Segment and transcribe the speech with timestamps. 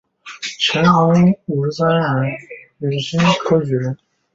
[0.67, 2.01] 乾隆五十三年
[2.79, 3.95] 戊申恩科举人。